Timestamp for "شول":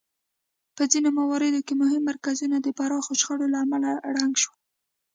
4.41-4.59